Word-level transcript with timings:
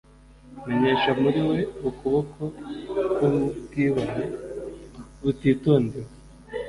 Menyesha 0.65 1.11
muri 1.21 1.41
we 1.49 1.59
ukuboko 1.89 2.41
kwubwibone 3.13 4.23
butitondewe 5.21 6.11